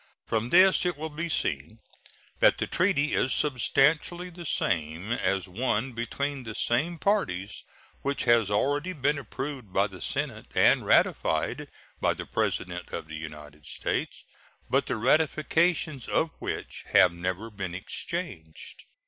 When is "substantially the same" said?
3.35-5.11